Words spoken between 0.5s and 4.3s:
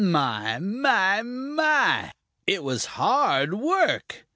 my, my, it was hard work!